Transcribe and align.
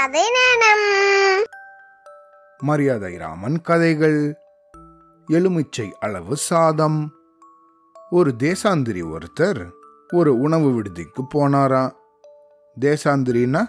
கதை 0.00 0.20
நேரம். 0.20 1.44
மரியாதை 2.58 3.16
ராமன் 3.16 3.60
கதைகள். 3.60 4.34
எலுமிச்சை 5.26 5.96
அளவு 6.00 6.36
சாதம். 6.36 7.10
ஒரு 8.10 8.34
தேசாந்திரி 8.38 9.02
ஒருத்தர் 9.02 9.70
ஒரு 10.14 10.38
உணவு 10.38 10.70
விடுதிக்கு 10.72 11.26
போனாராம் 11.34 11.92
தேசாந்திரின்னா 12.80 13.68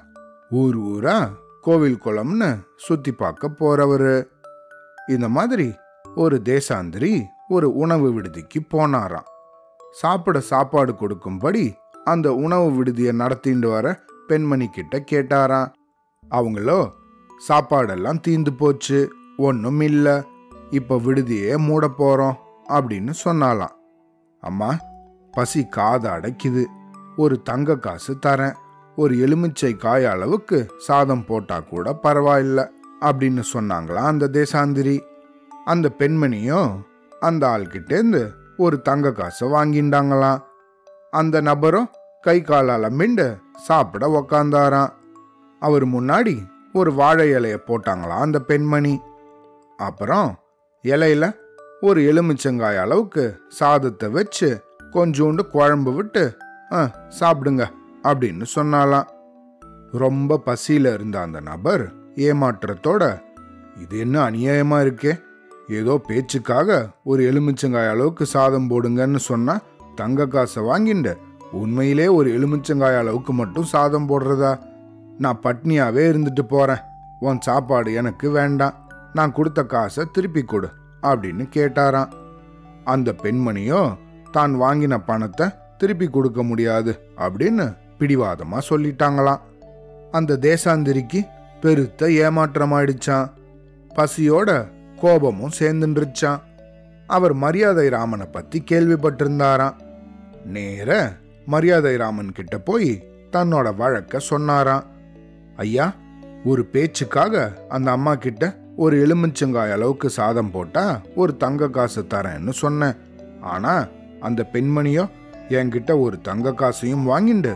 ஊர் 0.49 0.77
ஊரா 0.77 1.29
கோவில் 1.61 1.99
குளம்னு 2.05 2.59
சுத்தி 2.75 3.11
பார்க்க 3.11 3.47
போறவரு. 3.47 4.27
இந்த 5.07 5.29
மாதிரி 5.29 5.75
ஒரு 6.15 6.41
தேசாந்திரி 6.45 7.23
ஒரு 7.47 7.75
உணவு 7.75 8.13
விடுதிக்கு 8.13 8.59
போனாராம் 8.73 9.27
சாப்பிட 9.91 10.39
சாப்பாடு 10.39 10.95
கொடுக்கும்படி 10.95 11.77
அந்த 12.03 12.33
உணவு 12.33 12.71
விடுதியை 12.71 13.11
நடத்திட்டு 13.11 13.69
வர 13.69 13.99
பெண்மணி 14.27 14.67
கிட்ட 14.67 15.03
கேட்டாராம் 15.11 15.71
அவங்களோ 16.31 16.79
சாப்பாடெல்லாம் 17.47 18.21
தீந்து 18.27 18.49
போச்சு. 18.57 19.13
ஒன்றும் 19.37 19.81
இல்லை. 19.81 20.15
இப்போ 20.69 20.95
விடுதியே 20.95 21.57
மூட 21.57 21.87
போகிறோம் 21.87 22.37
அப்படின்னு 22.69 23.13
சொன்னாலாம். 23.23 23.75
அம்மா 24.39 24.77
பசி 25.31 25.67
காதடைக்குது 25.75 26.63
ஒரு 27.15 27.41
தங்க 27.41 27.77
காசு 27.77 28.17
தரேன். 28.25 28.53
ஒரு 28.95 29.19
எலுமிச்சை 29.19 29.75
காய 29.75 30.09
அளவுக்கு 30.09 30.73
சாதம் 30.77 31.25
போட்டா 31.25 31.59
கூட 31.59 31.99
பரவாயில்ல 32.03 32.69
அப்படின்னு 33.01 33.43
சொன்னாங்களாம் 33.53 34.09
அந்த 34.11 34.29
தேசாந்திரி. 34.33 34.99
அந்த 35.65 35.91
பெண்மணியும் 35.97 36.71
அந்த 37.19 37.47
ஆள்கிட்டேருந்து 37.47 38.29
ஒரு 38.57 38.81
தங்க 38.81 39.11
காசை 39.11 39.47
வாங்கிண்டாங்களாம். 39.47 40.41
அந்த 41.11 41.41
நபரும் 41.41 41.89
கை 42.21 42.41
காலால் 42.41 42.95
மிண்டு 42.97 43.37
சாப்பிட 43.57 44.07
உக்காந்தாராம். 44.19 44.93
அவர் 45.61 45.85
முன்னாடி 45.85 46.35
ஒரு 46.73 46.93
வாழை 46.93 47.29
இலைய 47.29 47.57
போட்டாங்களாம் 47.67 48.25
அந்த 48.25 48.39
பெண்மணி? 48.39 49.01
அப்புறம் 49.79 50.29
இலையில 50.83 51.25
ஒரு 51.81 52.01
எலுமிச்சங்காய் 52.01 52.77
அளவுக்கு 52.77 53.39
சாதத்தை 53.49 54.09
வச்சு 54.09 54.49
கொஞ்சோண்டு 54.93 55.41
குழம்பு 55.49 55.91
விட்டு 55.91 56.23
ஆ 56.71 56.79
சாப்பிடுங்க 57.19 57.63
அப்படின்னு 58.03 58.45
சொன்னாலாம் 58.55 59.07
ரொம்ப 59.91 60.41
பசியில 60.45 60.93
இருந்த 60.93 61.19
அந்த 61.19 61.39
நபர் 61.39 61.83
ஏமாற்றத்தோட 62.15 63.03
இது 63.81 63.99
என்ன 63.99 64.29
அநியாயமா 64.29 64.77
இருக்கே? 64.85 65.13
ஏதோ 65.67 66.01
பேச்சுக்காக 66.07 66.89
ஒரு 67.03 67.23
எலுமிச்சங்காய் 67.23 67.87
அளவுக்கு 67.87 68.25
சாதம் 68.25 68.69
போடுங்கன்னு 68.69 69.17
சொன்னா 69.17 69.59
தங்க 69.95 70.27
காசை 70.27 70.63
வாங்கிண்டு 70.63 71.13
உண்மையிலே 71.51 72.07
ஒரு 72.07 72.39
எலுமிச்சங்காய் 72.39 72.95
அளவுக்கு 72.95 73.33
மட்டும் 73.33 73.63
சாதம் 73.63 74.09
போடுறதா? 74.09 74.51
நான் 75.23 75.41
பட்னியாவே 75.43 76.03
இருந்துட்டு 76.11 76.43
போறேன். 76.53 76.83
உன் 77.19 77.41
சாப்பாடு 77.47 77.89
எனக்கு 78.01 78.27
வேண்டாம். 78.37 78.77
நான் 79.17 79.35
கொடுத்த 79.37 79.61
காசை 79.73 80.03
திருப்பி 80.15 80.43
கொடு 80.43 80.69
அப்படின்னு 81.09 81.43
கேட்டாராம். 81.55 82.11
அந்த 82.93 83.09
பெண்மணியோ 83.23 83.81
தான் 84.35 84.53
வாங்கின 84.61 84.97
பணத்தை 85.09 85.47
திருப்பி 85.77 86.07
கொடுக்க 86.07 86.41
முடியாது 86.43 86.91
அப்படின்னு 87.25 87.65
பிடிவாதமா 87.99 88.59
சொல்லிட்டாங்களாம். 88.69 89.41
அந்த 90.17 90.37
தேசாந்திரிக்கு 90.47 91.19
பெருத்த 91.63 92.07
ஏமாற்றமாயிடுச்சான் 92.25 93.27
பசியோட 93.97 94.49
கோபமும் 95.01 95.57
சேர்ந்துருச்சான் 95.59 96.41
அவர் 97.09 97.33
மரியாதை 97.43 97.85
ராமனை 97.95 98.25
பத்தி 98.35 98.57
கேள்விப்பட்டிருந்தாராம். 98.71 99.77
நேர 100.55 100.89
மரியாதை 101.45 101.93
ராமன் 102.03 102.31
கிட்ட 102.37 102.55
போய் 102.69 102.91
தன்னோட 103.35 103.67
வழக்க 103.81 104.19
சொன்னாராம். 104.31 104.87
ஐயா 105.61 105.85
ஒரு 106.43 106.61
பேச்சுக்காக 106.73 107.41
அந்த 107.69 107.87
அம்மா 107.91 108.13
கிட்ட 108.15 108.43
ஒரு 108.75 108.95
எலுமிச்சங்காய் 109.05 109.73
அளவுக்கு 109.75 110.07
சாதம் 110.09 110.51
போட்டா 110.51 110.83
ஒரு 111.15 111.31
தங்க 111.43 111.67
காசு 111.75 112.01
தரேன்னு 112.13 112.53
சொன்னேன். 112.61 112.95
ஆனா 113.53 113.73
அந்த 114.19 114.41
பெண்மணியோ 114.53 115.03
என்கிட்ட 115.57 115.91
ஒரு 115.99 116.17
தங்க 116.21 116.53
காசையும் 116.53 117.05
வாங்கிண்டு 117.09 117.53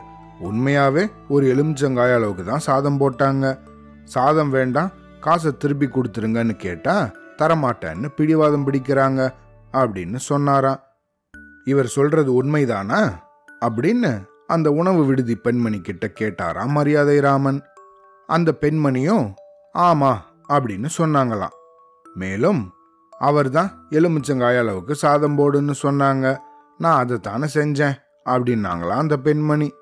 உண்மையாவே 0.48 1.04
ஒரு 1.30 1.46
எலுமிச்சங்காய் 1.54 2.16
அளவுக்கு 2.18 2.44
தான் 2.44 2.66
சாதம் 2.68 3.00
போட்டாங்க. 3.02 3.46
சாதம் 4.16 4.52
வேண்டாம் 4.58 4.92
காசை 5.20 5.52
திருப்பி 5.58 5.88
கொடுத்துருங்கன்னு 5.90 6.56
கேட்டா 6.66 6.96
தரமாட்டேன்னு 7.42 8.10
பிடிவாதம் 8.18 8.66
பிடிக்கிறாங்க 8.68 9.22
அப்படின்னு 9.74 10.20
சொன்னாராம். 10.30 10.82
இவர் 11.66 11.96
சொல்றது 11.98 12.32
உண்மைதானா? 12.40 13.00
அப்படின்னு 13.66 14.12
அந்த 14.48 14.68
உணவு 14.72 15.02
விடுதி 15.06 15.36
பெண்மணி 15.36 15.80
கிட்ட 15.82 16.06
கேட்டாராம் 16.20 16.76
மரியாதை 16.78 17.18
ராமன் 17.20 17.60
அந்த 18.28 18.58
பெண்மணியும் 18.62 19.34
ஆமா 19.78 20.18
அப்படின்னு 20.50 20.90
சொன்னாங்களாம். 20.98 21.56
மேலும் 22.14 22.74
அவர் 23.20 23.50
தான் 23.50 23.88
எலுமிச்சங்காய 23.90 24.58
அளவுக்கு 24.58 24.96
சாதம் 24.96 25.38
போடுன்னு 25.38 25.74
சொன்னாங்க. 25.84 26.38
நான் 26.78 27.00
அதை 27.00 27.20
தானே 27.20 27.46
செஞ்சேன் 27.54 27.96
அப்படின்னாங்களாம் 28.26 29.04
அந்த 29.04 29.18
பெண்மணி. 29.18 29.74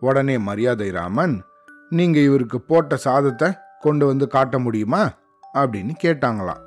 உடனே 0.00 0.38
மரியாதை 0.38 0.90
ராமன் 0.90 1.42
நீங்க 1.88 2.18
இவருக்கு 2.18 2.60
போட்ட 2.60 2.96
சாதத்தை 2.96 3.52
கொண்டு 3.80 4.06
வந்து 4.06 4.28
காட்ட 4.28 4.58
முடியுமா? 4.58 5.10
அப்படின்னு 5.54 5.90
கேட்டாங்களாம். 6.02 6.60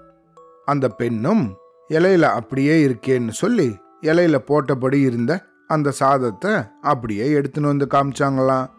அந்த 0.66 0.88
பெண்ணும் 0.90 1.56
இலையில 1.90 2.22
அப்படியே 2.22 2.88
இருக்கேன்னு 2.88 3.30
சொல்லி 3.30 3.78
இலையில 4.02 4.36
போட்டபடி 4.36 5.02
இருந்த 5.02 5.46
அந்த 5.68 5.92
சாதத்தை 5.92 6.54
அப்படியே 6.82 7.34
எடுத்துன்னு 7.34 7.62
வந்து 7.62 7.88
காமிச்சாங்களாம். 7.94 8.70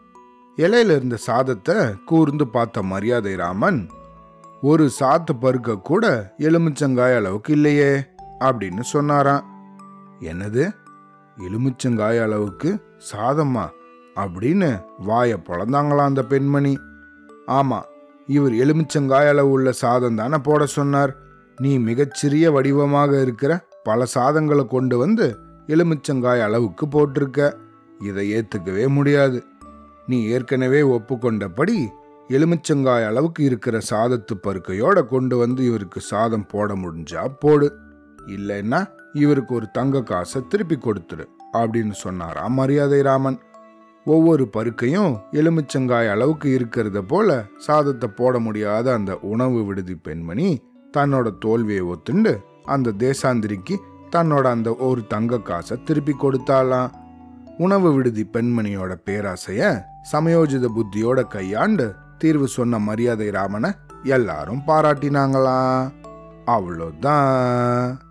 இலையில 0.56 0.96
இருந்த 0.96 1.16
சாதத்தை 1.16 1.74
கூர்ந்து 2.04 2.46
பார்த்த 2.46 2.82
மரியாதை 2.82 3.34
ராமன் 3.34 3.88
ஒரு 4.60 4.90
சாத்து 5.00 5.32
பருக்க 5.40 5.80
கூட 5.80 6.34
எலுமிச்சங்காய் 6.38 7.16
அளவுக்கு 7.16 7.52
இல்லையே 7.52 8.02
அப்படின்னு 8.40 8.80
சொன்னாராம். 8.80 9.44
என்னது? 10.20 10.72
எலுமிச்சங்காய் 11.36 12.22
அளவுக்கு 12.22 12.82
சாதமா 13.12 13.68
அப்படின்னு 14.14 14.82
வாயை 14.98 15.38
பொழந்தாங்களாம் 15.38 16.10
அந்த 16.10 16.22
பெண்மணி. 16.24 16.78
ஆமா 17.46 17.82
இவர் 18.26 18.52
எலுமிச்சங்காய் 18.52 19.28
அளவு 19.28 19.50
உள்ள 19.50 19.72
சாதம் 19.72 20.16
தானே 20.16 20.36
போட 20.36 20.66
சொன்னார். 20.66 21.16
நீ 21.56 21.78
மிகச்சிறிய 21.78 22.50
வடிவமாக 22.50 23.20
இருக்கிற 23.20 23.66
பல 23.82 24.04
சாதங்களை 24.14 24.66
கொண்டு 24.66 24.98
வந்து 24.98 25.36
எலுமிச்சங்காய் 25.66 26.42
அளவுக்கு 26.42 26.86
போட்டிருக்க. 26.86 27.52
இதை 27.98 28.34
ஏத்துக்கவே 28.34 28.88
முடியாது. 28.88 29.44
நீ 30.06 30.18
ஏற்கனவே 30.26 30.80
ஒப்புக்கொண்டபடி 30.96 31.76
எலுமிச்சங்காய் 32.30 33.04
அளவுக்கு 33.04 33.44
இருக்கிற 33.44 33.76
சாதத்து 33.90 34.34
பருக்கையோட 34.46 34.98
கொண்டு 35.06 35.36
வந்து 35.36 35.64
இவருக்கு 35.64 36.00
சாதம் 36.00 36.46
போட 36.46 36.74
முடிஞ்சா 36.74 37.22
போடு. 37.38 37.68
இல்லைன்னா 38.26 38.80
இவருக்கு 39.12 39.52
ஒரு 39.54 39.66
தங்க 39.70 40.02
காசை 40.02 40.40
திருப்பி 40.48 40.76
கொடுத்துடு 40.76 41.24
அப்படின்னு 41.52 41.94
சொன்னாராம் 42.04 42.54
மரியாதை 42.54 43.00
ராமன். 43.02 43.38
ஒவ்வொரு 44.06 44.44
பருக்கையும் 44.56 45.12
எலுமிச்சங்காய் 45.30 46.08
அளவுக்கு 46.08 46.48
இருக்கிறத 46.48 46.98
போல 47.02 47.28
சாதத்தை 47.56 48.08
போட 48.08 48.38
முடியாத 48.38 48.86
அந்த 48.92 49.12
உணவு 49.22 49.60
விடுதி 49.64 49.94
பெண்மணி 49.94 50.48
தன்னோட 50.96 51.28
தோல்வியை 51.38 51.84
ஒத்துண்டு 51.94 52.32
அந்த 52.66 52.94
தேசாந்திரிக்கு 52.98 53.76
தன்னோட 54.12 54.44
அந்த 54.46 54.70
ஒரு 54.78 55.06
தங்க 55.06 55.38
காசை 55.38 55.76
திருப்பி 55.84 56.14
கொடுத்தாலாம் 56.16 56.90
உணவு 57.58 57.92
விடுதி 57.92 58.28
பெண்மணியோட 58.32 58.94
பேராசைய 59.06 59.84
சமயோஜித 60.12 60.68
புத்தியோட 60.76 61.22
கையாண்டு 61.22 61.94
தீர்வு 62.18 62.48
சொன்ன 62.48 62.78
மரியாதை 62.78 63.30
ராமனை 63.30 63.70
எல்லாரும் 64.02 64.62
பாராட்டினாங்களா? 64.66 65.90
அவ்வளோதான். 66.46 68.03